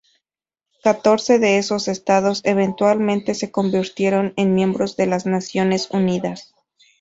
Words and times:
Catorce 0.83 1.37
de 1.37 1.59
esos 1.59 1.87
estados 1.87 2.41
eventualmente 2.43 3.35
se 3.35 3.51
convirtieron 3.51 4.33
en 4.35 4.55
miembros 4.55 4.97
de 4.97 5.05
las 5.05 5.27
Naciones 5.27 5.91
Unidas. 5.91 6.55